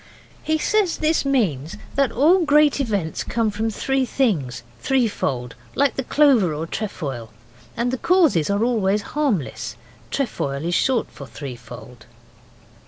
He 0.41 0.57
says 0.57 0.97
this 0.97 1.25
means 1.25 1.77
that 1.93 2.11
all 2.11 2.43
great 2.43 2.79
events 2.79 3.23
come 3.23 3.51
from 3.51 3.69
three 3.69 4.03
things 4.03 4.63
threefold, 4.79 5.53
like 5.75 5.95
the 5.95 6.03
clover 6.03 6.55
or 6.55 6.65
trefoil, 6.65 7.31
and 7.77 7.91
the 7.91 7.99
causes 7.99 8.49
are 8.49 8.63
always 8.63 9.03
harmless. 9.13 9.75
Trefoil 10.09 10.65
is 10.65 10.73
short 10.73 11.11
for 11.11 11.27
threefold. 11.27 12.07